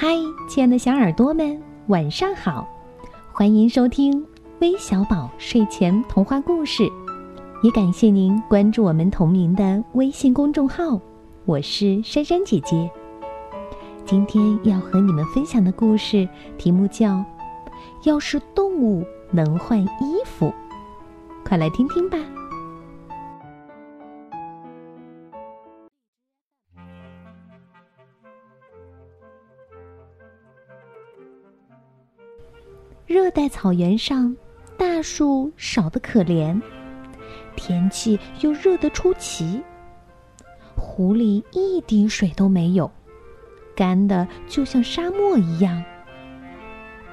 [0.00, 0.14] 嗨，
[0.48, 2.68] 亲爱的小耳朵们，晚上好！
[3.32, 4.24] 欢迎收听
[4.60, 6.88] 微小宝睡前童话故事，
[7.64, 11.00] 也感谢您关注我们同名的微信公众号。
[11.46, 12.88] 我是珊珊姐姐。
[14.04, 17.14] 今天要和你们分享的故事题目叫
[18.04, 20.46] 《要是动物能换衣服》，
[21.44, 22.16] 快来听听吧。
[33.08, 34.36] 热带草原上，
[34.76, 36.60] 大树少得可怜，
[37.56, 39.62] 天气又热得出奇。
[40.76, 42.90] 湖里一滴水都没有，
[43.74, 45.82] 干的就像沙漠一样。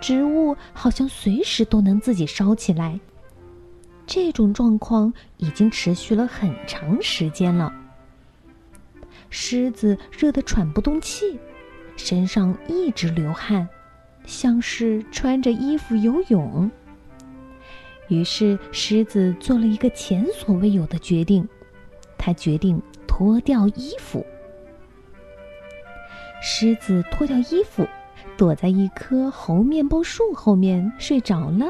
[0.01, 2.99] 植物好像随时都能自己烧起来。
[4.05, 7.71] 这种状况已经持续了很长时间了。
[9.29, 11.39] 狮子热得喘不动气，
[11.95, 13.65] 身上一直流汗。
[14.25, 16.69] 像是穿着衣服游泳。
[18.07, 21.47] 于是，狮子做了一个前所未有的决定，
[22.17, 24.25] 他决定脱掉衣服。
[26.41, 27.87] 狮子脱掉衣服，
[28.37, 31.65] 躲在一棵猴面包树后面睡着了。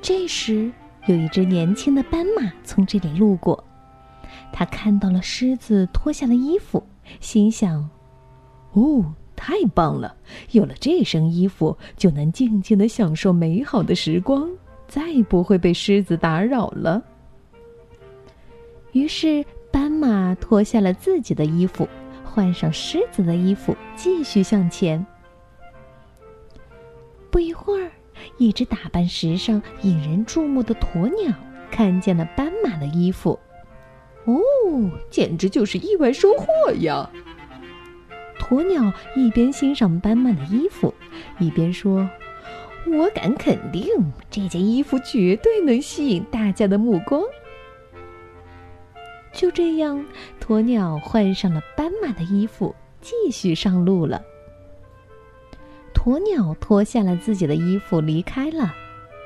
[0.00, 0.70] 这时，
[1.06, 3.64] 有一只年轻的斑马从这里路过，
[4.52, 6.86] 他看到了狮子脱下了衣服，
[7.18, 7.90] 心想
[8.74, 9.14] ：“哦。”
[9.44, 10.14] 太棒了！
[10.52, 14.48] 有了这身衣服，就能静静的享受美好的时光，
[14.86, 17.02] 再不会被狮子打扰了。
[18.92, 21.88] 于是，斑马脱下了自己的衣服，
[22.22, 25.04] 换上狮子的衣服，继续向前。
[27.28, 27.90] 不一会儿，
[28.38, 31.34] 一只打扮时尚、引人注目的鸵鸟
[31.68, 33.36] 看见了斑马的衣服，
[34.26, 34.40] 哦，
[35.10, 37.10] 简直就是意外收获呀！
[38.52, 40.92] 鸵鸟一边欣赏斑马的衣服，
[41.38, 42.06] 一边说
[42.86, 43.86] ：“我敢肯定，
[44.30, 47.22] 这件衣服绝对能吸引大家的目光。”
[49.32, 50.04] 就这样，
[50.38, 54.20] 鸵鸟换上了斑马的衣服，继续上路了。
[55.94, 58.74] 鸵鸟脱下了自己的衣服离开了，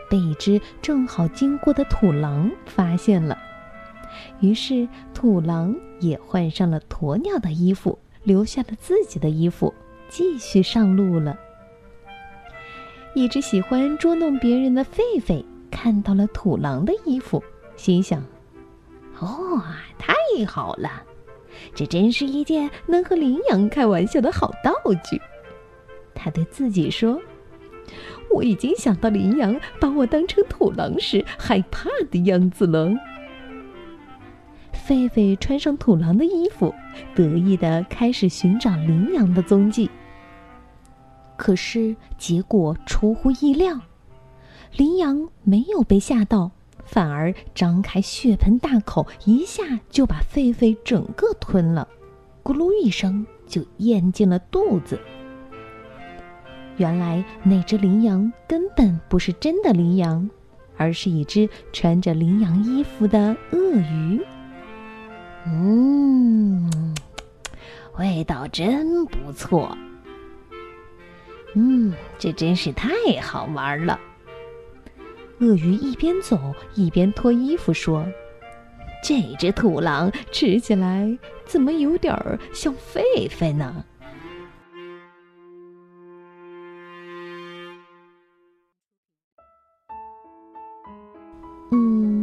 [0.08, 3.36] 被一只正好经过的土狼发现了。
[4.38, 7.98] 于是，土狼也换上了鸵鸟的衣服。
[8.26, 9.72] 留下了自己的衣服，
[10.08, 11.38] 继续上路了。
[13.14, 17.42] 一只喜欢捉弄别人的狒狒看到了土狼的衣服，
[17.76, 18.20] 心想
[19.20, 19.62] ：“哦，
[19.96, 20.12] 太
[20.44, 21.04] 好了，
[21.72, 24.72] 这真是一件能和羚羊开玩笑的好道
[25.04, 25.22] 具。”
[26.12, 27.20] 他对自己说
[28.28, 32.92] ：“我已经想到羚羊把我当成土狼时害怕的样子了。”
[34.86, 36.72] 狒狒穿上土狼的衣服，
[37.14, 39.90] 得意的开始寻找羚羊的踪迹。
[41.36, 43.80] 可是结果出乎意料，
[44.76, 46.52] 羚羊没有被吓到，
[46.84, 51.88] 反而张开血盆大口，一下就把狒狒整个吞了，
[52.44, 54.98] 咕噜一声就咽进了肚子。
[56.76, 60.30] 原来那只羚羊根本不是真的羚羊，
[60.76, 64.20] 而是一只穿着羚羊衣服的鳄鱼。
[65.46, 66.68] 嗯，
[67.98, 69.76] 味道真不错。
[71.54, 72.88] 嗯，这真是太
[73.22, 73.98] 好玩了。
[75.38, 78.04] 鳄鱼一边走一边脱衣服说
[79.04, 83.84] ：“这只土狼吃起来怎么有点儿像狒狒呢？”
[91.72, 92.15] 嗯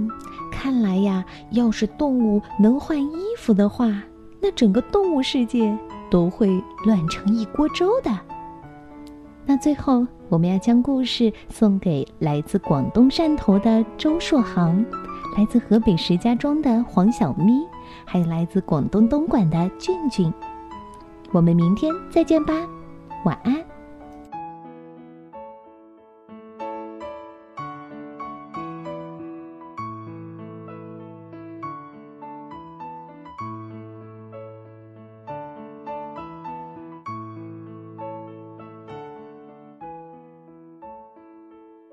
[1.52, 3.92] 要是动物能换衣服的话，
[4.42, 5.78] 那整个动物世界
[6.10, 8.12] 都会乱成一锅粥的。
[9.46, 14.84] 那最后，我们要将故事送给来自广东汕头的周硕航，
[15.38, 17.62] 来自河北石家庄的黄小咪，
[18.06, 20.34] 还有来自广东东莞的俊俊。
[21.32, 22.54] 我们明天再见吧，
[23.26, 23.73] 晚安。